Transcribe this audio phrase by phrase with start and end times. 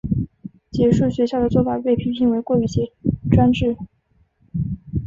[0.71, 2.65] 结束学校的做法被批评为过于
[3.29, 3.77] 专制。